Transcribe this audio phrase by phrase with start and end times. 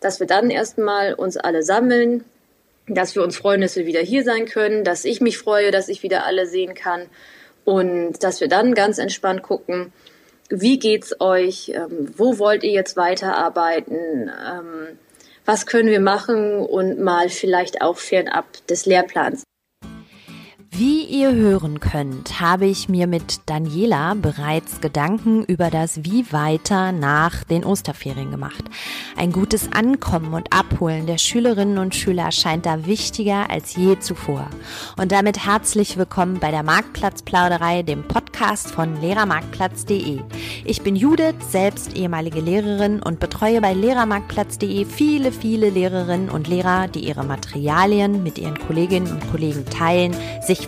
[0.00, 2.24] dass wir dann erstmal uns alle sammeln,
[2.86, 5.88] dass wir uns freuen, dass wir wieder hier sein können, dass ich mich freue, dass
[5.88, 7.02] ich wieder alle sehen kann
[7.64, 9.92] und dass wir dann ganz entspannt gucken,
[10.48, 14.98] wie geht's euch, ähm, wo wollt ihr jetzt weiterarbeiten, ähm,
[15.44, 19.44] was können wir machen und mal vielleicht auch fernab des Lehrplans.
[20.78, 26.92] Wie ihr hören könnt, habe ich mir mit Daniela bereits Gedanken über das Wie weiter
[26.92, 28.62] nach den Osterferien gemacht.
[29.16, 34.48] Ein gutes Ankommen und Abholen der Schülerinnen und Schüler scheint da wichtiger als je zuvor.
[34.96, 40.20] Und damit herzlich willkommen bei der Marktplatzplauderei, dem Podcast von Lehrermarktplatz.de.
[40.64, 46.86] Ich bin Judith, selbst ehemalige Lehrerin und betreue bei Lehrermarktplatz.de viele, viele Lehrerinnen und Lehrer,
[46.86, 50.14] die ihre Materialien mit ihren Kolleginnen und Kollegen teilen,
[50.46, 50.67] sich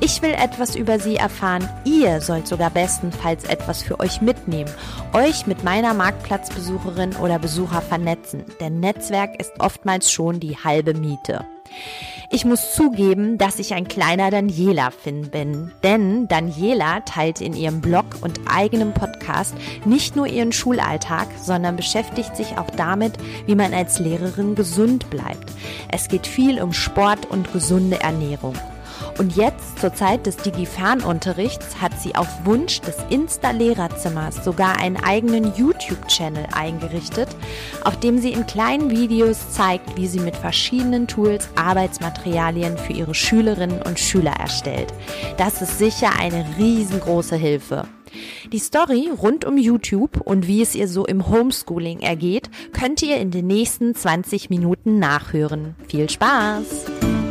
[0.00, 1.68] Ich will etwas über sie erfahren.
[1.84, 4.70] Ihr sollt sogar bestenfalls etwas für euch mitnehmen,
[5.12, 11.46] euch mit meiner Marktplatzbesucherin oder Besucher vernetzen, denn Netzwerk ist oftmals schon die halbe Miete.
[12.30, 18.06] Ich muss zugeben, dass ich ein kleiner Daniela-Fin bin, denn Daniela teilt in ihrem Blog
[18.22, 23.12] und eigenem Podcast nicht nur ihren Schulalltag, sondern beschäftigt sich auch damit,
[23.44, 25.52] wie man als Lehrerin gesund bleibt.
[25.90, 28.54] Es geht viel um Sport und gesunde Ernährung.
[29.18, 35.54] Und jetzt, zur Zeit des Digi-Fernunterrichts, hat sie auf Wunsch des Insta-Lehrerzimmers sogar einen eigenen
[35.56, 37.28] YouTube-Channel eingerichtet,
[37.84, 43.14] auf dem sie in kleinen Videos zeigt, wie sie mit verschiedenen Tools Arbeitsmaterialien für ihre
[43.14, 44.92] Schülerinnen und Schüler erstellt.
[45.36, 47.86] Das ist sicher eine riesengroße Hilfe.
[48.52, 53.16] Die Story rund um YouTube und wie es ihr so im Homeschooling ergeht, könnt ihr
[53.16, 55.76] in den nächsten 20 Minuten nachhören.
[55.88, 57.21] Viel Spaß!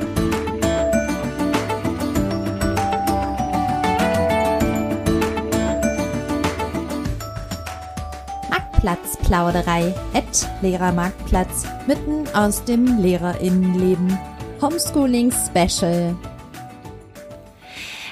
[8.82, 14.18] Marktplatzplauderei at Lehrermarktplatz mitten aus dem Lehrerinnenleben.
[14.60, 16.16] Homeschooling Special.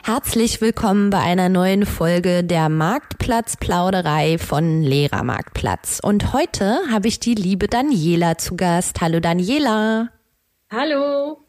[0.04, 6.02] Herzlich willkommen bei einer neuen Folge der Marktplatzplauderei von Lehrermarktplatz.
[6.04, 9.02] Und heute habe ich die liebe Daniela zu Gast.
[9.02, 10.10] Hallo Daniela.
[10.72, 11.46] Hallo.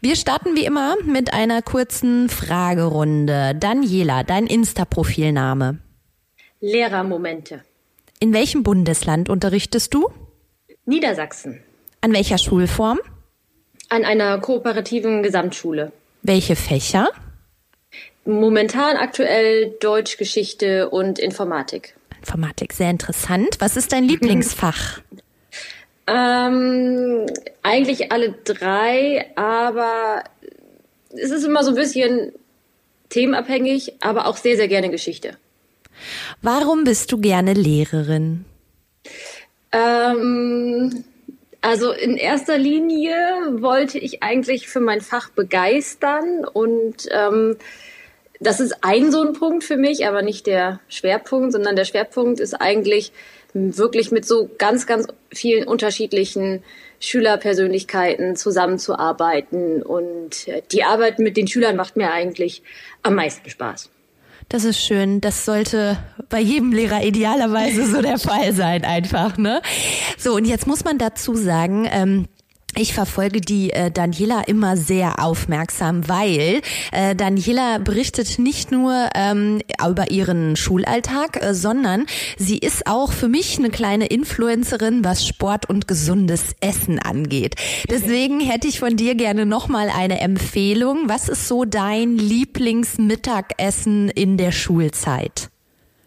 [0.00, 3.56] Wir starten wie immer mit einer kurzen Fragerunde.
[3.56, 5.78] Daniela, dein Insta-Profilname?
[6.60, 7.62] Lehrermomente.
[8.22, 10.08] In welchem Bundesland unterrichtest du?
[10.86, 11.60] Niedersachsen.
[12.02, 13.00] An welcher Schulform?
[13.88, 15.90] An einer kooperativen Gesamtschule.
[16.22, 17.08] Welche Fächer?
[18.24, 21.96] Momentan aktuell Deutsch, Geschichte und Informatik.
[22.20, 23.56] Informatik, sehr interessant.
[23.58, 25.00] Was ist dein Lieblingsfach?
[26.06, 27.26] ähm,
[27.64, 30.22] eigentlich alle drei, aber
[31.10, 32.30] es ist immer so ein bisschen
[33.08, 35.36] themenabhängig, aber auch sehr, sehr gerne Geschichte.
[36.42, 38.44] Warum bist du gerne Lehrerin?
[39.70, 41.04] Ähm,
[41.60, 43.14] also in erster Linie
[43.60, 47.56] wollte ich eigentlich für mein Fach begeistern und ähm,
[48.40, 52.40] das ist ein so ein Punkt für mich, aber nicht der Schwerpunkt, sondern der Schwerpunkt
[52.40, 53.12] ist eigentlich
[53.54, 56.64] wirklich mit so ganz, ganz vielen unterschiedlichen
[56.98, 62.64] Schülerpersönlichkeiten zusammenzuarbeiten und die Arbeit mit den Schülern macht mir eigentlich
[63.04, 63.91] am meisten Spaß.
[64.52, 65.22] Das ist schön.
[65.22, 65.96] Das sollte
[66.28, 69.62] bei jedem Lehrer idealerweise so der Fall sein, einfach, ne?
[70.18, 72.26] So, und jetzt muss man dazu sagen, ähm,
[72.74, 79.60] ich verfolge die äh, Daniela immer sehr aufmerksam, weil äh, Daniela berichtet nicht nur ähm,
[79.86, 82.06] über ihren Schulalltag, äh, sondern
[82.38, 87.56] sie ist auch für mich eine kleine Influencerin, was Sport und gesundes Essen angeht.
[87.90, 91.08] Deswegen hätte ich von dir gerne nochmal eine Empfehlung.
[91.08, 95.51] Was ist so dein Lieblingsmittagessen in der Schulzeit?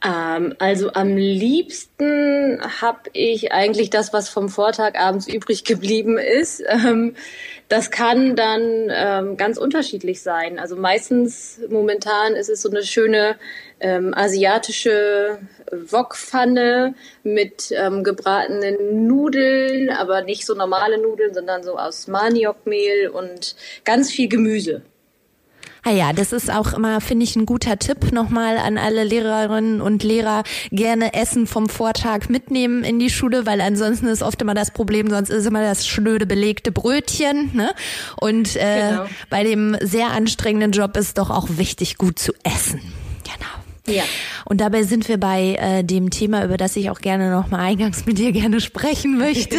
[0.05, 6.63] Ähm, also am liebsten habe ich eigentlich das, was vom Vortag abends übrig geblieben ist.
[6.75, 7.15] Ähm,
[7.69, 10.59] das kann dann ähm, ganz unterschiedlich sein.
[10.59, 13.37] Also meistens momentan ist es so eine schöne
[13.79, 15.39] ähm, asiatische
[15.71, 23.55] Wokpfanne mit ähm, gebratenen Nudeln, aber nicht so normale Nudeln, sondern so aus Maniokmehl und
[23.85, 24.81] ganz viel Gemüse.
[25.87, 29.81] Ah ja, das ist auch immer, finde ich, ein guter Tipp nochmal an alle Lehrerinnen
[29.81, 30.41] und Lehrer.
[30.71, 35.11] Gerne Essen vom Vortag mitnehmen in die Schule, weil ansonsten ist oft immer das Problem,
[35.11, 37.51] sonst ist immer das schnöde belegte Brötchen.
[37.53, 37.71] Ne?
[38.19, 39.05] Und äh, genau.
[39.29, 42.81] bei dem sehr anstrengenden Job ist doch auch wichtig, gut zu essen.
[43.87, 44.03] Ja.
[44.45, 47.59] Und dabei sind wir bei äh, dem Thema, über das ich auch gerne noch mal
[47.59, 49.57] eingangs mit dir gerne sprechen möchte.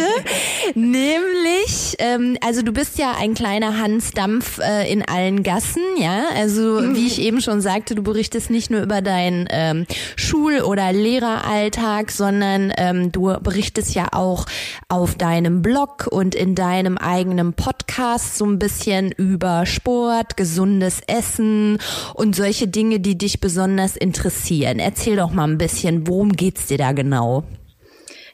[0.75, 6.23] Nämlich, ähm, also du bist ja ein kleiner Hans Dampf äh, in allen Gassen, ja.
[6.35, 9.85] Also wie ich eben schon sagte, du berichtest nicht nur über deinen ähm,
[10.15, 14.45] Schul- oder Lehreralltag, sondern ähm, du berichtest ja auch
[14.89, 21.77] auf deinem Blog und in deinem eigenen Podcast so ein bisschen über Sport, gesundes Essen
[22.13, 24.79] und solche Dinge, die dich besonders interessieren interessieren.
[24.79, 27.43] Erzähl doch mal ein bisschen, worum geht's dir da genau?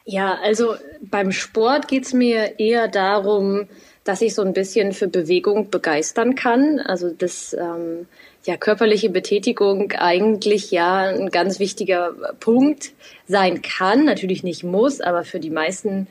[0.05, 3.67] Ja, also beim Sport geht's mir eher darum,
[4.03, 6.79] dass ich so ein bisschen für Bewegung begeistern kann.
[6.79, 8.07] Also dass ähm,
[8.45, 12.91] ja körperliche Betätigung eigentlich ja ein ganz wichtiger Punkt
[13.27, 14.05] sein kann.
[14.05, 16.07] Natürlich nicht muss, aber für die meisten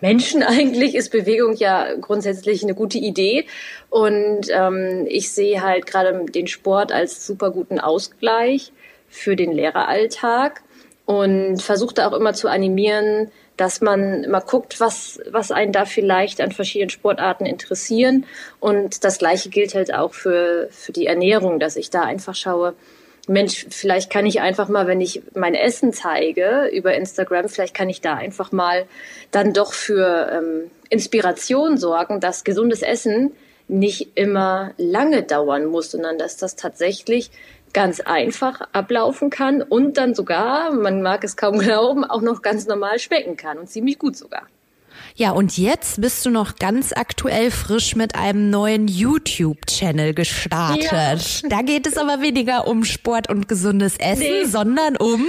[0.00, 3.46] Menschen eigentlich ist Bewegung ja grundsätzlich eine gute Idee.
[3.90, 8.72] Und ähm, ich sehe halt gerade den Sport als super guten Ausgleich
[9.16, 10.62] für den Lehreralltag
[11.06, 16.40] und versuchte auch immer zu animieren, dass man immer guckt, was, was einen da vielleicht
[16.40, 18.26] an verschiedenen Sportarten interessieren.
[18.60, 22.74] Und das Gleiche gilt halt auch für, für die Ernährung, dass ich da einfach schaue,
[23.28, 27.88] Mensch, vielleicht kann ich einfach mal, wenn ich mein Essen zeige über Instagram, vielleicht kann
[27.88, 28.86] ich da einfach mal
[29.32, 33.32] dann doch für ähm, Inspiration sorgen, dass gesundes Essen
[33.66, 37.30] nicht immer lange dauern muss, sondern dass das tatsächlich
[37.76, 42.66] ganz einfach ablaufen kann und dann sogar, man mag es kaum glauben, auch noch ganz
[42.66, 44.44] normal schmecken kann und ziemlich gut sogar.
[45.14, 51.42] Ja, und jetzt bist du noch ganz aktuell frisch mit einem neuen YouTube-Channel gestartet.
[51.42, 51.48] Ja.
[51.50, 54.44] Da geht es aber weniger um Sport und gesundes Essen, nee.
[54.46, 55.26] sondern um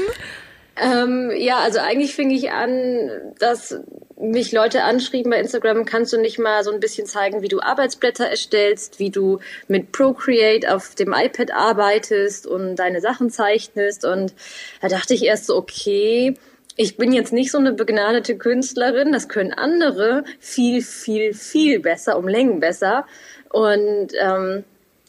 [0.81, 3.79] ähm, ja, also eigentlich fing ich an, dass
[4.19, 7.59] mich Leute anschrieben bei Instagram, kannst du nicht mal so ein bisschen zeigen, wie du
[7.59, 14.05] Arbeitsblätter erstellst, wie du mit Procreate auf dem iPad arbeitest und deine Sachen zeichnest.
[14.05, 14.33] Und
[14.81, 16.33] da dachte ich erst so, okay,
[16.75, 22.17] ich bin jetzt nicht so eine begnadete Künstlerin, das können andere viel, viel, viel besser,
[22.17, 23.05] um Längen besser.
[23.49, 24.63] Und ähm,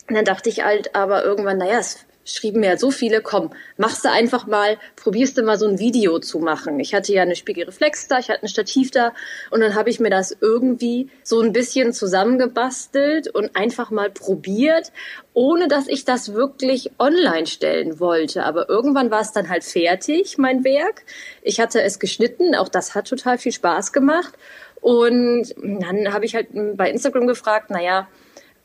[0.09, 4.11] dann dachte ich halt aber irgendwann, naja, es schrieben mir so viele, komm, machst du
[4.11, 6.79] einfach mal, probierst du mal so ein Video zu machen.
[6.81, 9.13] Ich hatte ja eine Spiegelreflex da, ich hatte ein Stativ da
[9.51, 14.93] und dann habe ich mir das irgendwie so ein bisschen zusammengebastelt und einfach mal probiert,
[15.33, 18.45] ohne dass ich das wirklich online stellen wollte.
[18.45, 21.05] Aber irgendwann war es dann halt fertig, mein Werk.
[21.43, 24.35] Ich hatte es geschnitten, auch das hat total viel Spaß gemacht.
[24.81, 28.09] Und dann habe ich halt bei Instagram gefragt, naja,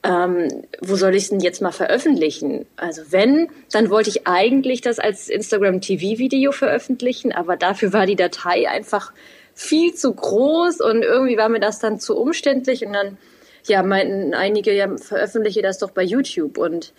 [0.03, 2.65] ähm, wo soll ich es denn jetzt mal veröffentlichen?
[2.75, 8.17] Also wenn, dann wollte ich eigentlich das als Instagram TV-Video veröffentlichen, aber dafür war die
[8.17, 9.13] Datei einfach
[9.53, 13.17] viel zu groß und irgendwie war mir das dann zu umständlich und dann,
[13.65, 16.93] ja, meinten einige, ja, veröffentliche das doch bei YouTube und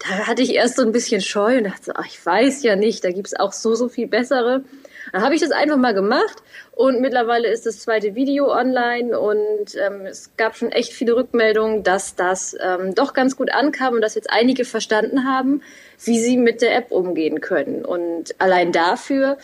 [0.00, 3.04] da hatte ich erst so ein bisschen Scheu und dachte, ach, ich weiß ja nicht,
[3.04, 4.64] da gibt's auch so, so viel bessere.
[5.12, 6.42] Dann habe ich das einfach mal gemacht
[6.72, 11.82] und mittlerweile ist das zweite Video online und ähm, es gab schon echt viele Rückmeldungen,
[11.82, 15.62] dass das ähm, doch ganz gut ankam und dass jetzt einige verstanden haben,
[16.04, 17.84] wie sie mit der App umgehen können.
[17.84, 19.38] Und allein dafür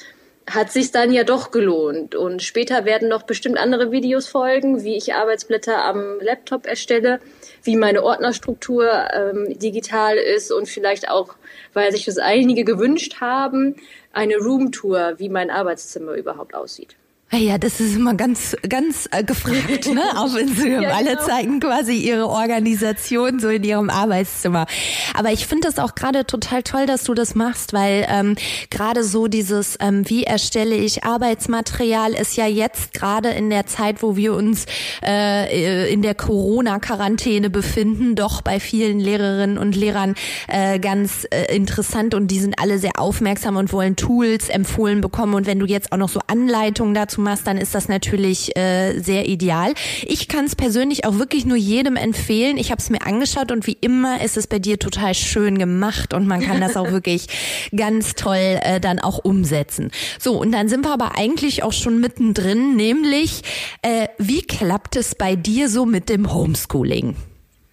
[0.49, 2.15] hat sich dann ja doch gelohnt.
[2.15, 7.21] Und später werden noch bestimmt andere Videos folgen, wie ich Arbeitsblätter am Laptop erstelle,
[7.63, 11.35] wie meine Ordnerstruktur ähm, digital ist und vielleicht auch,
[11.73, 13.77] weil sich das einige gewünscht haben,
[14.13, 16.97] eine Roomtour, wie mein Arbeitszimmer überhaupt aussieht.
[17.33, 20.03] Ja, das ist immer ganz, ganz äh, gefragt, ne?
[20.17, 20.83] Auf Instagram.
[20.83, 21.27] ja, Alle genau.
[21.27, 24.67] zeigen quasi ihre Organisation so in ihrem Arbeitszimmer.
[25.13, 28.37] Aber ich finde das auch gerade total toll, dass du das machst, weil ähm,
[28.71, 34.05] gerade so dieses, ähm, wie erstelle ich Arbeitsmaterial, ist ja jetzt gerade in der Zeit,
[34.05, 34.67] wo wir uns
[35.05, 40.15] äh, in der Corona-Quarantäne befinden, doch bei vielen Lehrerinnen und Lehrern
[40.47, 45.35] äh, ganz äh, interessant und die sind alle sehr aufmerksam und wollen Tools empfohlen bekommen.
[45.35, 48.57] Und wenn du jetzt auch noch so Anleitungen dazu dazu machst, dann ist das natürlich
[48.57, 49.73] äh, sehr ideal.
[50.07, 52.57] Ich kann es persönlich auch wirklich nur jedem empfehlen.
[52.59, 56.15] Ich habe es mir angeschaut und wie immer ist es bei dir total schön gemacht
[56.15, 57.27] und man kann das auch wirklich
[57.75, 59.91] ganz toll äh, dann auch umsetzen.
[60.19, 63.43] So, und dann sind wir aber eigentlich auch schon mittendrin, nämlich
[63.83, 67.17] äh, wie klappt es bei dir so mit dem Homeschooling?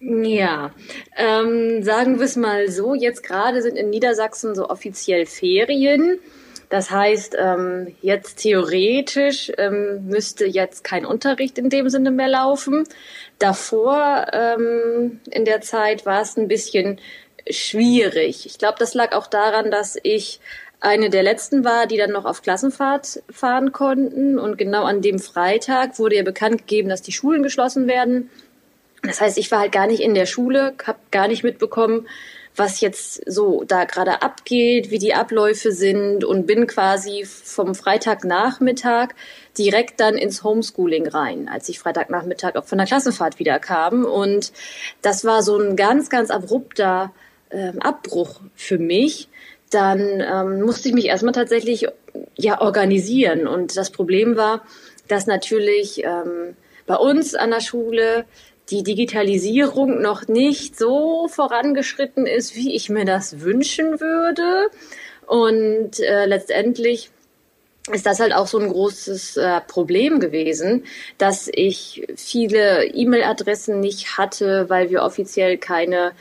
[0.00, 0.70] Ja,
[1.16, 6.18] ähm, sagen wir es mal so, jetzt gerade sind in Niedersachsen so offiziell Ferien.
[6.74, 12.82] Das heißt, ähm, jetzt theoretisch ähm, müsste jetzt kein Unterricht in dem Sinne mehr laufen.
[13.38, 16.98] Davor ähm, in der Zeit war es ein bisschen
[17.48, 18.44] schwierig.
[18.44, 20.40] Ich glaube, das lag auch daran, dass ich
[20.80, 24.40] eine der letzten war, die dann noch auf Klassenfahrt fahren konnten.
[24.40, 28.30] Und genau an dem Freitag wurde ja bekannt gegeben, dass die Schulen geschlossen werden.
[29.04, 32.08] Das heißt, ich war halt gar nicht in der Schule, habe gar nicht mitbekommen,
[32.56, 39.08] was jetzt so da gerade abgeht, wie die Abläufe sind und bin quasi vom Freitagnachmittag
[39.58, 44.04] direkt dann ins Homeschooling rein, als ich Freitagnachmittag auch von der Klassenfahrt wieder kam.
[44.04, 44.52] Und
[45.02, 47.12] das war so ein ganz, ganz abrupter
[47.50, 49.28] ähm, Abbruch für mich.
[49.70, 51.88] Dann ähm, musste ich mich erstmal tatsächlich
[52.36, 53.48] ja organisieren.
[53.48, 54.62] Und das Problem war,
[55.08, 56.56] dass natürlich ähm,
[56.86, 58.24] bei uns an der Schule
[58.70, 64.70] die Digitalisierung noch nicht so vorangeschritten ist, wie ich mir das wünschen würde.
[65.26, 67.10] Und äh, letztendlich
[67.92, 70.84] ist das halt auch so ein großes äh, Problem gewesen,
[71.18, 76.12] dass ich viele E-Mail-Adressen nicht hatte, weil wir offiziell keine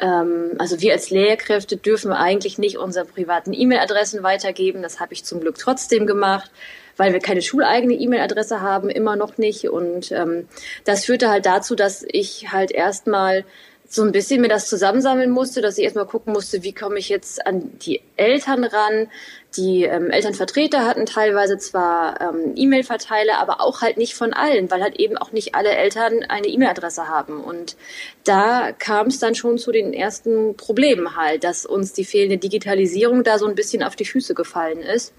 [0.00, 4.82] ähm, also wir als Lehrkräfte dürfen eigentlich nicht unsere privaten E-Mail-Adressen weitergeben.
[4.82, 6.50] Das habe ich zum Glück trotzdem gemacht,
[6.98, 9.70] weil wir keine schuleigene E-Mail-Adresse haben, immer noch nicht.
[9.70, 10.46] Und ähm,
[10.84, 13.44] das führte halt dazu, dass ich halt erstmal
[13.90, 17.08] so ein bisschen mir das zusammensammeln musste, dass ich erstmal gucken musste, wie komme ich
[17.08, 19.08] jetzt an die Eltern ran.
[19.56, 24.82] Die ähm, Elternvertreter hatten teilweise zwar ähm, E-Mail-Verteiler, aber auch halt nicht von allen, weil
[24.82, 27.40] halt eben auch nicht alle Eltern eine E-Mail-Adresse haben.
[27.42, 27.76] Und
[28.24, 33.24] da kam es dann schon zu den ersten Problemen halt, dass uns die fehlende Digitalisierung
[33.24, 35.14] da so ein bisschen auf die Füße gefallen ist.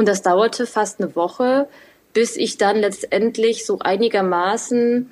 [0.00, 1.68] Und das dauerte fast eine Woche,
[2.14, 5.10] bis ich dann letztendlich so einigermaßen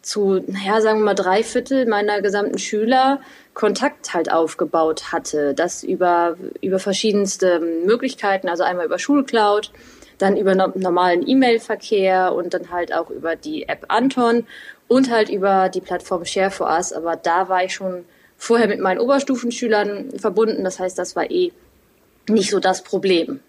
[0.00, 3.20] zu, naja, sagen wir mal, drei Viertel meiner gesamten Schüler
[3.52, 5.54] Kontakt halt aufgebaut hatte.
[5.54, 9.72] Das über, über verschiedenste Möglichkeiten, also einmal über Schulcloud,
[10.18, 14.46] dann über normalen E-Mail-Verkehr und dann halt auch über die App Anton
[14.86, 16.92] und halt über die Plattform Share for Us.
[16.92, 18.04] Aber da war ich schon
[18.36, 20.62] vorher mit meinen Oberstufenschülern verbunden.
[20.62, 21.50] Das heißt, das war eh
[22.28, 23.40] nicht so das Problem.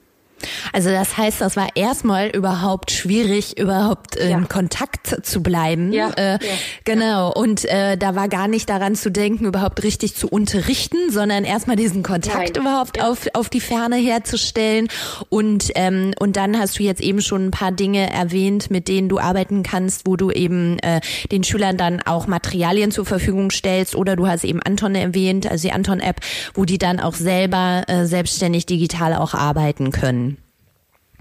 [0.74, 4.42] Also das heißt, das war erstmal überhaupt schwierig, überhaupt in ja.
[4.42, 5.92] Kontakt zu bleiben.
[5.92, 6.40] Ja, äh, ja.
[6.86, 7.32] Genau.
[7.32, 11.76] Und äh, da war gar nicht daran zu denken, überhaupt richtig zu unterrichten, sondern erstmal
[11.76, 12.64] diesen Kontakt Nein.
[12.64, 14.88] überhaupt auf, auf die Ferne herzustellen.
[15.30, 19.10] Und, ähm, und dann hast du jetzt eben schon ein paar Dinge erwähnt, mit denen
[19.10, 23.96] du arbeiten kannst, wo du eben äh, den Schülern dann auch Materialien zur Verfügung stellst.
[23.96, 26.18] Oder du hast eben Anton erwähnt, also die Anton-App,
[26.54, 30.29] wo die dann auch selber äh, selbstständig digital auch arbeiten können.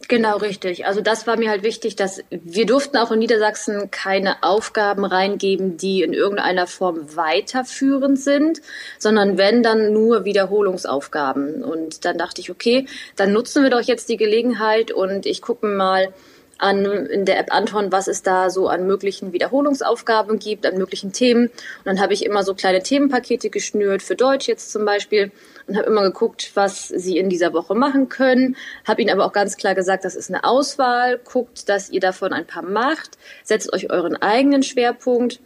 [0.08, 0.86] Genau, richtig.
[0.86, 5.76] Also das war mir halt wichtig, dass wir durften auch in Niedersachsen keine Aufgaben reingeben,
[5.76, 8.62] die in irgendeiner Form weiterführend sind,
[8.98, 11.62] sondern wenn dann nur Wiederholungsaufgaben.
[11.62, 12.86] Und dann dachte ich, okay,
[13.16, 16.14] dann nutzen wir doch jetzt die Gelegenheit und ich gucke mal,
[16.58, 21.12] an in der App Anton, was es da so an möglichen Wiederholungsaufgaben gibt, an möglichen
[21.12, 21.46] Themen.
[21.46, 25.30] Und dann habe ich immer so kleine Themenpakete geschnürt, für Deutsch jetzt zum Beispiel,
[25.66, 28.56] und habe immer geguckt, was sie in dieser Woche machen können.
[28.86, 31.18] Habe ihnen aber auch ganz klar gesagt, das ist eine Auswahl.
[31.18, 33.18] Guckt, dass ihr davon ein paar macht.
[33.44, 35.40] Setzt euch euren eigenen Schwerpunkt.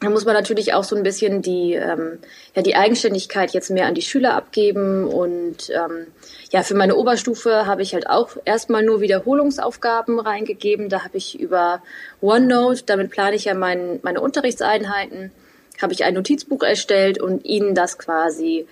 [0.00, 2.18] Da muss man natürlich auch so ein bisschen die, ähm,
[2.54, 5.04] ja, die Eigenständigkeit jetzt mehr an die Schüler abgeben.
[5.04, 6.08] Und ähm,
[6.50, 10.90] ja, für meine Oberstufe habe ich halt auch erstmal nur Wiederholungsaufgaben reingegeben.
[10.90, 11.82] Da habe ich über
[12.20, 15.32] OneNote, damit plane ich ja mein, meine Unterrichtseinheiten,
[15.80, 18.66] habe ich ein Notizbuch erstellt und ihnen das quasi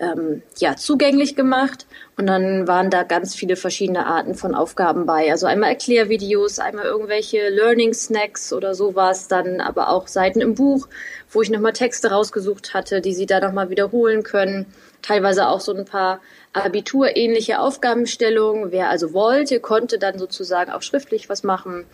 [0.00, 1.86] ähm, ja, zugänglich gemacht.
[2.16, 5.30] Und dann waren da ganz viele verschiedene Arten von Aufgaben bei.
[5.30, 10.88] Also einmal Erklärvideos, einmal irgendwelche Learning Snacks oder sowas, dann aber auch Seiten im Buch,
[11.30, 14.66] wo ich nochmal Texte rausgesucht hatte, die sie da nochmal wiederholen können.
[15.02, 16.20] Teilweise auch so ein paar
[16.52, 18.72] Abiturähnliche Aufgabenstellungen.
[18.72, 21.84] Wer also wollte, konnte dann sozusagen auch schriftlich was machen.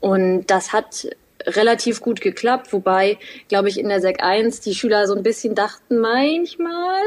[0.00, 1.08] Und das hat
[1.46, 3.18] relativ gut geklappt, wobei,
[3.48, 7.02] glaube ich, in der Sek 1 die Schüler so ein bisschen dachten manchmal,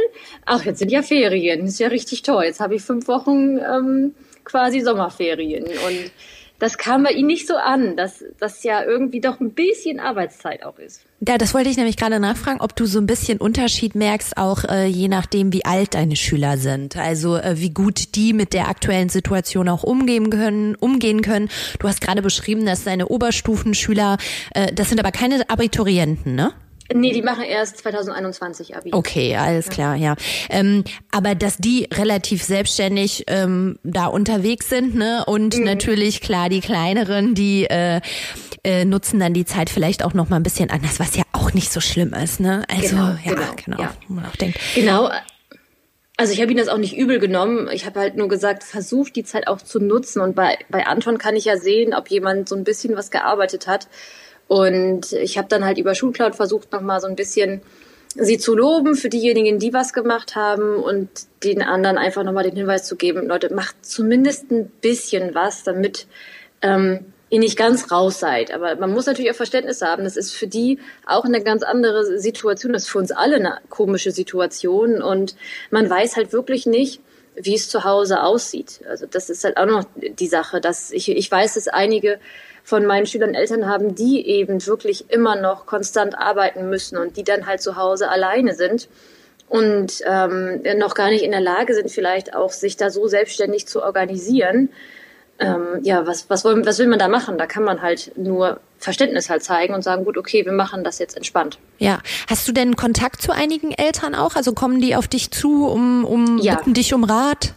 [0.45, 4.15] ach, jetzt sind ja Ferien, ist ja richtig toll, jetzt habe ich fünf Wochen ähm,
[4.43, 5.65] quasi Sommerferien.
[5.65, 6.11] Und
[6.59, 10.63] das kam bei ihnen nicht so an, dass das ja irgendwie doch ein bisschen Arbeitszeit
[10.63, 11.05] auch ist.
[11.27, 14.63] Ja, das wollte ich nämlich gerade nachfragen, ob du so ein bisschen Unterschied merkst, auch
[14.63, 16.97] äh, je nachdem, wie alt deine Schüler sind.
[16.97, 21.49] Also äh, wie gut die mit der aktuellen Situation auch umgehen können, umgehen können.
[21.79, 24.17] Du hast gerade beschrieben, dass deine Oberstufenschüler,
[24.53, 26.53] äh, das sind aber keine Abiturienten, ne?
[26.93, 28.91] Nee, die machen erst 2021 Abi.
[28.93, 30.15] Okay, alles klar, ja.
[30.49, 35.23] Ähm, aber dass die relativ selbstständig ähm, da unterwegs sind, ne?
[35.25, 35.63] Und mhm.
[35.63, 38.01] natürlich klar die kleineren, die äh,
[38.63, 41.53] äh, nutzen dann die Zeit vielleicht auch noch mal ein bisschen anders, was ja auch
[41.53, 42.63] nicht so schlimm ist, ne?
[42.67, 43.81] Also genau, ja, genau, genau.
[43.81, 43.93] Ja.
[44.07, 44.59] Man auch denkt.
[44.75, 45.09] Genau.
[46.17, 47.67] Also ich habe ihn das auch nicht übel genommen.
[47.73, 50.21] Ich habe halt nur gesagt, versuch die Zeit auch zu nutzen.
[50.21, 53.67] Und bei, bei Anton kann ich ja sehen, ob jemand so ein bisschen was gearbeitet
[53.67, 53.87] hat.
[54.47, 57.61] Und ich habe dann halt über Schulcloud versucht, nochmal so ein bisschen
[58.15, 61.09] sie zu loben für diejenigen, die was gemacht haben und
[61.43, 66.07] den anderen einfach nochmal den Hinweis zu geben, Leute, macht zumindest ein bisschen was, damit
[66.61, 68.53] ähm, ihr nicht ganz raus seid.
[68.53, 70.03] Aber man muss natürlich auch Verständnis haben.
[70.03, 72.73] Das ist für die auch eine ganz andere Situation.
[72.73, 75.01] Das ist für uns alle eine komische Situation.
[75.01, 75.35] Und
[75.71, 77.01] man weiß halt wirklich nicht,
[77.35, 78.81] wie es zu Hause aussieht.
[78.87, 82.19] Also das ist halt auch noch die Sache, dass ich, ich weiß, dass einige
[82.65, 87.23] von meinen Schülern Eltern haben, die eben wirklich immer noch konstant arbeiten müssen und die
[87.23, 88.89] dann halt zu Hause alleine sind
[89.47, 93.67] und ähm, noch gar nicht in der Lage sind, vielleicht auch sich da so selbstständig
[93.67, 94.69] zu organisieren
[95.39, 97.37] ähm, ja, was, was, wollen, was will man da machen?
[97.37, 100.99] Da kann man halt nur Verständnis halt zeigen und sagen, gut, okay, wir machen das
[100.99, 101.59] jetzt entspannt.
[101.77, 101.99] Ja.
[102.29, 104.35] Hast du denn Kontakt zu einigen Eltern auch?
[104.35, 106.55] Also kommen die auf dich zu, um, um ja.
[106.55, 107.53] bitten dich um Rat?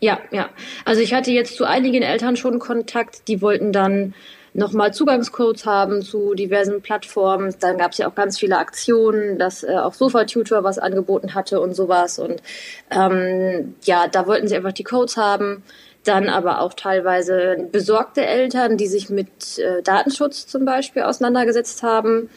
[0.00, 0.50] Ja, ja.
[0.84, 4.12] Also ich hatte jetzt zu einigen Eltern schon Kontakt, die wollten dann
[4.56, 7.54] nochmal Zugangscodes haben zu diversen Plattformen.
[7.60, 11.60] Dann gab es ja auch ganz viele Aktionen, dass äh, auch Sofa-Tutor was angeboten hatte
[11.60, 12.18] und sowas.
[12.18, 12.42] Und
[12.90, 15.62] ähm, ja, da wollten sie einfach die Codes haben
[16.06, 22.30] dann aber auch teilweise besorgte Eltern, die sich mit äh, Datenschutz zum Beispiel auseinandergesetzt haben,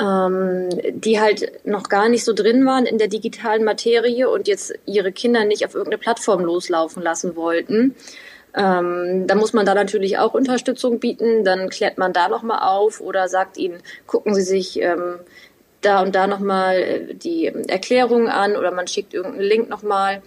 [0.00, 4.74] ähm, die halt noch gar nicht so drin waren in der digitalen Materie und jetzt
[4.84, 7.94] ihre Kinder nicht auf irgendeine Plattform loslaufen lassen wollten.
[8.56, 11.44] Ähm, da muss man da natürlich auch Unterstützung bieten.
[11.44, 15.20] Dann klärt man da nochmal auf oder sagt ihnen, gucken Sie sich ähm,
[15.82, 20.22] da und da nochmal äh, die Erklärung an oder man schickt irgendeinen Link nochmal.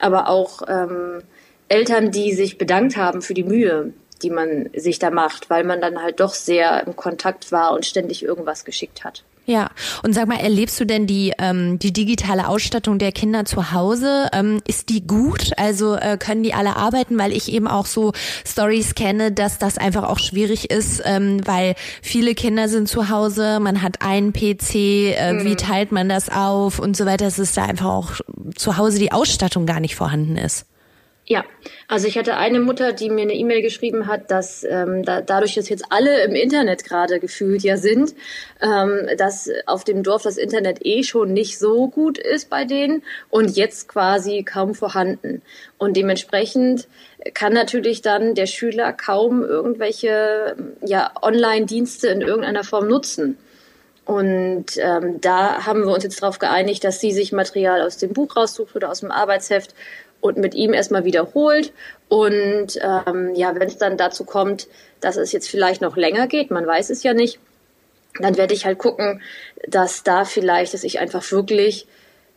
[0.00, 1.22] Aber auch ähm,
[1.68, 3.92] Eltern, die sich bedankt haben für die Mühe,
[4.22, 7.86] die man sich da macht, weil man dann halt doch sehr im Kontakt war und
[7.86, 9.22] ständig irgendwas geschickt hat.
[9.48, 9.70] Ja,
[10.02, 14.28] und sag mal, erlebst du denn die, ähm, die digitale Ausstattung der Kinder zu Hause?
[14.34, 15.52] Ähm, ist die gut?
[15.56, 17.18] Also äh, können die alle arbeiten?
[17.18, 18.12] Weil ich eben auch so
[18.46, 23.58] Stories kenne, dass das einfach auch schwierig ist, ähm, weil viele Kinder sind zu Hause,
[23.58, 25.44] man hat einen PC, äh, mhm.
[25.46, 28.12] wie teilt man das auf und so weiter, dass es da einfach auch
[28.54, 30.66] zu Hause die Ausstattung gar nicht vorhanden ist.
[31.30, 31.44] Ja,
[31.88, 35.56] also ich hatte eine Mutter, die mir eine E-Mail geschrieben hat, dass ähm, da, dadurch,
[35.56, 38.14] dass jetzt alle im Internet gerade gefühlt ja sind,
[38.62, 43.02] ähm, dass auf dem Dorf das Internet eh schon nicht so gut ist bei denen
[43.28, 45.42] und jetzt quasi kaum vorhanden.
[45.76, 46.88] Und dementsprechend
[47.34, 53.36] kann natürlich dann der Schüler kaum irgendwelche ja, Online-Dienste in irgendeiner Form nutzen.
[54.06, 58.14] Und ähm, da haben wir uns jetzt darauf geeinigt, dass sie sich Material aus dem
[58.14, 59.74] Buch raussucht oder aus dem Arbeitsheft
[60.20, 61.72] und mit ihm erstmal wiederholt.
[62.08, 64.68] Und ähm, ja, wenn es dann dazu kommt,
[65.00, 67.38] dass es jetzt vielleicht noch länger geht, man weiß es ja nicht,
[68.18, 69.22] dann werde ich halt gucken,
[69.66, 71.86] dass da vielleicht, dass ich einfach wirklich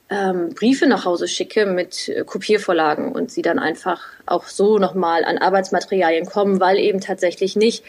[0.09, 5.23] ähm, Briefe nach Hause schicke mit äh, Kopiervorlagen und sie dann einfach auch so nochmal
[5.23, 7.83] an Arbeitsmaterialien kommen, weil eben tatsächlich nicht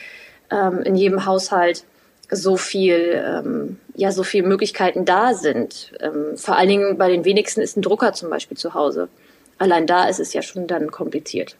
[0.51, 1.85] ähm, in jedem Haushalt
[2.31, 5.93] so viel, ähm, ja, so viele Möglichkeiten da sind.
[6.01, 9.09] Ähm, vor allen Dingen bei den wenigsten ist ein Drucker zum Beispiel zu Hause
[9.63, 11.57] allein da ist es ja schon dann kompliziert.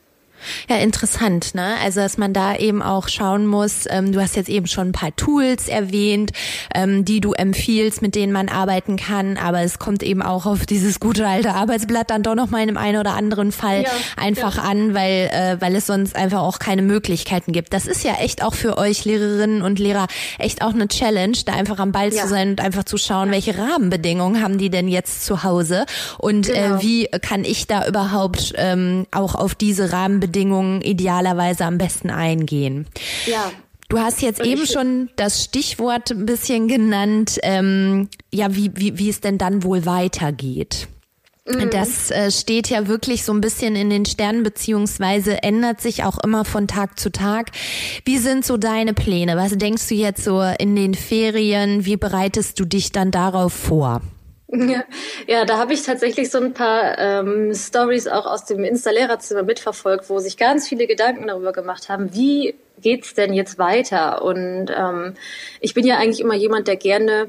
[0.69, 1.75] Ja, interessant, ne?
[1.83, 4.93] Also, dass man da eben auch schauen muss, ähm, du hast jetzt eben schon ein
[4.93, 6.33] paar Tools erwähnt,
[6.75, 10.67] ähm, die du empfiehlst, mit denen man arbeiten kann, aber es kommt eben auch auf
[10.67, 13.91] dieses gute alte Arbeitsblatt dann doch noch mal in einem einen oder anderen Fall ja,
[14.17, 14.63] einfach ja.
[14.63, 17.73] an, weil, äh, weil es sonst einfach auch keine Möglichkeiten gibt.
[17.73, 20.07] Das ist ja echt auch für euch Lehrerinnen und Lehrer
[20.39, 22.23] echt auch eine Challenge, da einfach am Ball ja.
[22.23, 25.87] zu sein und einfach zu schauen, welche Rahmenbedingungen haben die denn jetzt zu Hause
[26.19, 26.77] und äh, genau.
[26.77, 32.11] äh, wie kann ich da überhaupt ähm, auch auf diese Rahmenbedingungen Bedingungen idealerweise am besten
[32.11, 32.87] eingehen.
[33.27, 33.53] Ja.
[33.91, 39.11] Du hast jetzt eben schon das Stichwort ein bisschen genannt, ähm, ja, wie, wie, wie
[39.11, 40.89] es denn dann wohl weitergeht.
[41.47, 41.69] Mhm.
[41.71, 46.17] Das äh, steht ja wirklich so ein bisschen in den Sternen, beziehungsweise ändert sich auch
[46.25, 47.51] immer von Tag zu Tag.
[48.07, 49.37] Wie sind so deine Pläne?
[49.37, 51.85] Was denkst du jetzt so in den Ferien?
[51.85, 54.01] Wie bereitest du dich dann darauf vor?
[54.53, 54.85] Ja,
[55.27, 60.11] ja da habe ich tatsächlich so ein paar ähm, Stories auch aus dem Installererzimmer mitverfolgt,
[60.11, 64.23] wo sich ganz viele Gedanken darüber gemacht haben, wie geht's denn jetzt weiter?
[64.23, 65.15] Und ähm,
[65.61, 67.29] ich bin ja eigentlich immer jemand, der gerne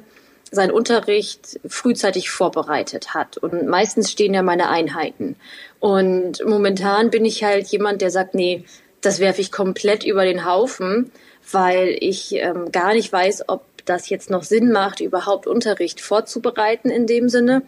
[0.52, 3.38] seinen Unterricht frühzeitig vorbereitet hat.
[3.38, 5.36] Und meistens stehen ja meine Einheiten.
[5.80, 8.66] Und momentan bin ich halt jemand, der sagt, nee,
[9.02, 11.12] das werfe ich komplett über den Haufen,
[11.52, 16.90] weil ich ähm, gar nicht weiß, ob das jetzt noch Sinn macht, überhaupt Unterricht vorzubereiten
[16.90, 17.64] in dem Sinne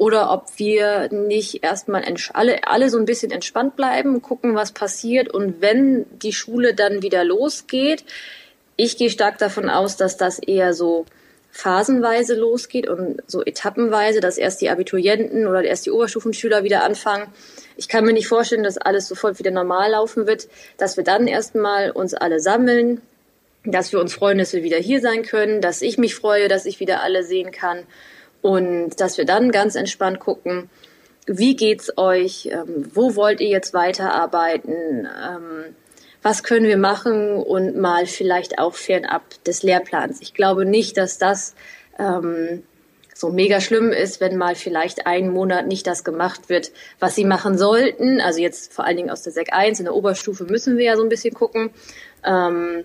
[0.00, 5.28] oder ob wir nicht erstmal alle, alle so ein bisschen entspannt bleiben, gucken, was passiert
[5.28, 8.04] und wenn die Schule dann wieder losgeht,
[8.76, 11.04] ich gehe stark davon aus, dass das eher so
[11.50, 17.26] phasenweise losgeht und so etappenweise, dass erst die Abiturienten oder erst die Oberstufenschüler wieder anfangen.
[17.76, 21.26] Ich kann mir nicht vorstellen, dass alles sofort wieder normal laufen wird, dass wir dann
[21.26, 23.02] erstmal uns alle sammeln,
[23.64, 26.66] dass wir uns freuen, dass wir wieder hier sein können, dass ich mich freue, dass
[26.66, 27.84] ich wieder alle sehen kann
[28.42, 30.70] und dass wir dann ganz entspannt gucken,
[31.26, 35.74] wie geht's euch, ähm, wo wollt ihr jetzt weiterarbeiten, ähm,
[36.22, 40.20] was können wir machen und mal vielleicht auch fernab des Lehrplans.
[40.20, 41.54] Ich glaube nicht, dass das
[41.98, 42.62] ähm,
[43.14, 47.24] so mega schlimm ist, wenn mal vielleicht einen Monat nicht das gemacht wird, was sie
[47.24, 48.20] machen sollten.
[48.20, 50.96] Also jetzt vor allen Dingen aus der Sek 1, in der Oberstufe müssen wir ja
[50.96, 51.70] so ein bisschen gucken.
[52.24, 52.84] Ähm,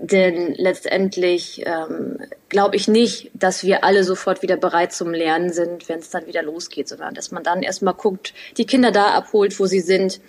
[0.00, 5.88] denn letztendlich ähm, glaube ich nicht, dass wir alle sofort wieder bereit zum Lernen sind,
[5.88, 9.58] wenn es dann wieder losgeht, sondern dass man dann erstmal guckt, die Kinder da abholt,
[9.60, 10.20] wo sie sind,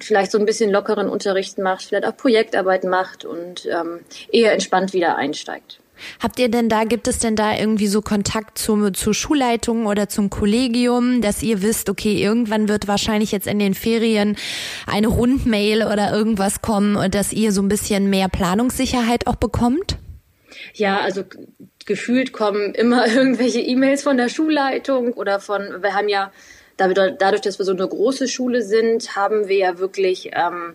[0.00, 4.92] vielleicht so ein bisschen lockeren Unterricht macht, vielleicht auch Projektarbeit macht und ähm, eher entspannt
[4.92, 5.80] wieder einsteigt.
[6.20, 10.08] Habt ihr denn da, gibt es denn da irgendwie so Kontakt zum, zur Schulleitung oder
[10.08, 14.36] zum Kollegium, dass ihr wisst, okay, irgendwann wird wahrscheinlich jetzt in den Ferien
[14.86, 19.96] eine Rundmail oder irgendwas kommen und dass ihr so ein bisschen mehr Planungssicherheit auch bekommt?
[20.74, 21.24] Ja, also
[21.84, 26.32] gefühlt kommen immer irgendwelche E-Mails von der Schulleitung oder von, wir haben ja,
[26.76, 30.74] dadurch, dass wir so eine große Schule sind, haben wir ja wirklich ähm,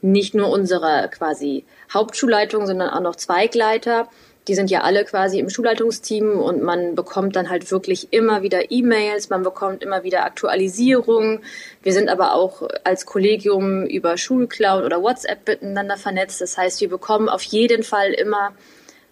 [0.00, 4.08] nicht nur unsere quasi Hauptschulleitung, sondern auch noch Zweigleiter
[4.48, 8.70] die sind ja alle quasi im Schulleitungsteam und man bekommt dann halt wirklich immer wieder
[8.70, 11.40] E-Mails, man bekommt immer wieder Aktualisierungen.
[11.82, 16.40] Wir sind aber auch als Kollegium über Schulcloud oder WhatsApp miteinander vernetzt.
[16.40, 18.52] Das heißt, wir bekommen auf jeden Fall immer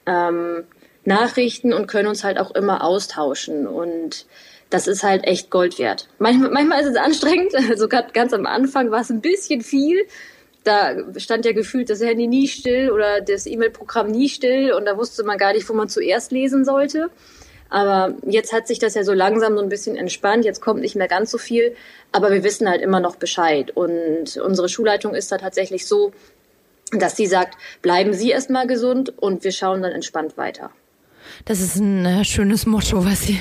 [0.07, 0.65] ähm,
[1.05, 4.27] Nachrichten und können uns halt auch immer austauschen und
[4.71, 6.09] das ist halt echt Gold wert.
[6.19, 10.07] Manchmal, manchmal ist es anstrengend, also ganz am Anfang war es ein bisschen viel,
[10.67, 14.97] da stand ja gefühlt das Handy nie still oder das E-Mail-Programm nie still und da
[14.97, 17.11] wusste man gar nicht, wo man zuerst lesen sollte.
[17.69, 20.45] Aber jetzt hat sich das ja so langsam so ein bisschen entspannt.
[20.45, 21.75] Jetzt kommt nicht mehr ganz so viel,
[22.13, 23.73] aber wir wissen halt immer noch Bescheid.
[23.77, 26.13] Und unsere Schulleitung ist da tatsächlich so,
[26.93, 30.71] dass sie sagt, bleiben Sie erstmal gesund und wir schauen dann entspannt weiter.
[31.45, 33.39] Das ist ein äh, schönes Motto, was hier,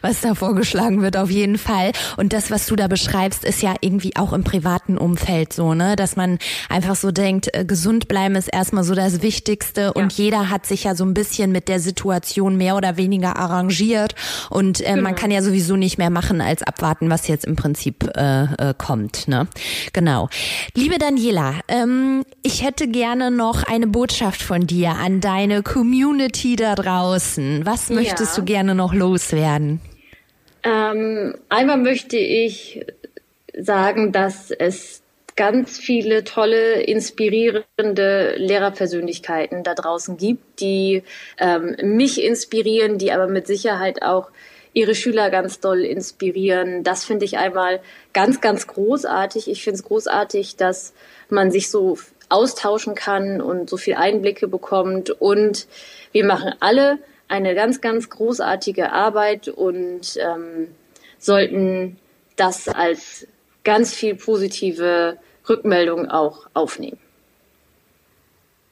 [0.00, 1.92] was da vorgeschlagen wird, auf jeden Fall.
[2.16, 5.96] Und das, was du da beschreibst, ist ja irgendwie auch im privaten Umfeld so, ne,
[5.96, 9.90] dass man einfach so denkt, äh, gesund bleiben ist erstmal so das Wichtigste ja.
[9.90, 14.14] und jeder hat sich ja so ein bisschen mit der Situation mehr oder weniger arrangiert
[14.50, 15.02] und äh, genau.
[15.02, 18.74] man kann ja sowieso nicht mehr machen als abwarten, was jetzt im Prinzip äh, äh,
[18.76, 19.48] kommt, ne?
[19.92, 20.28] Genau.
[20.74, 26.74] Liebe Daniela, ähm, ich hätte gerne noch eine Botschaft von dir an deine Community da
[26.74, 27.66] draußen draußen.
[27.66, 28.42] Was möchtest ja.
[28.42, 29.80] du gerne noch loswerden?
[30.62, 32.84] Ähm, einmal möchte ich
[33.56, 35.02] sagen, dass es
[35.36, 41.04] ganz viele tolle, inspirierende Lehrerpersönlichkeiten da draußen gibt, die
[41.38, 44.30] ähm, mich inspirieren, die aber mit Sicherheit auch
[44.72, 46.82] ihre Schüler ganz doll inspirieren.
[46.82, 47.80] Das finde ich einmal
[48.12, 49.48] ganz, ganz großartig.
[49.48, 50.92] Ich finde es großartig, dass
[51.30, 55.10] man sich so austauschen kann und so viel Einblicke bekommt.
[55.10, 55.66] Und
[56.12, 60.68] wir machen alle eine ganz, ganz großartige Arbeit und ähm,
[61.18, 61.98] sollten
[62.36, 63.26] das als
[63.64, 66.98] ganz viel positive Rückmeldung auch aufnehmen.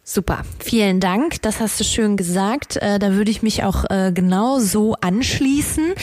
[0.09, 1.43] Super, vielen Dank.
[1.43, 2.77] Das hast du schön gesagt.
[2.77, 5.95] Äh, da würde ich mich auch äh, genau so anschließen.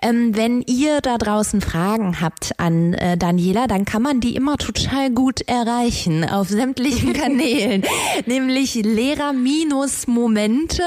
[0.00, 4.58] Ähm, wenn ihr da draußen Fragen habt an äh, Daniela, dann kann man die immer
[4.58, 7.82] total gut erreichen auf sämtlichen Kanälen,
[8.26, 10.84] nämlich Lehrer-Momente